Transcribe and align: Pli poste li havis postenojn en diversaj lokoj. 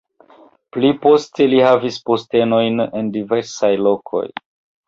Pli 0.77 0.89
poste 1.03 1.47
li 1.51 1.59
havis 1.67 2.01
postenojn 2.09 2.85
en 2.87 3.15
diversaj 3.19 3.73
lokoj. 3.91 4.27